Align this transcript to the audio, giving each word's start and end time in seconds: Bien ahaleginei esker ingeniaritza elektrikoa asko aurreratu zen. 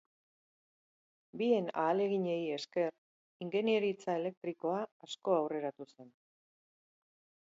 Bien 1.41 1.67
ahaleginei 1.81 2.39
esker 2.55 2.89
ingeniaritza 3.47 4.17
elektrikoa 4.21 4.79
asko 5.09 5.37
aurreratu 5.41 5.89
zen. 5.93 6.11